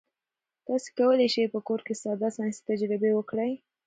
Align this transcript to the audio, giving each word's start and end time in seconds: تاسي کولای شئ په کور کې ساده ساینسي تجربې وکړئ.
تاسي 0.67 0.89
کولای 0.99 1.27
شئ 1.33 1.45
په 1.53 1.59
کور 1.67 1.79
کې 1.87 1.93
ساده 2.03 2.29
ساینسي 2.35 2.61
تجربې 2.69 3.11
وکړئ. 3.15 3.51